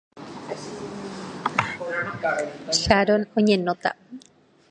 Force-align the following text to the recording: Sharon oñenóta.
Sharon 2.79 3.23
oñenóta. 3.37 3.89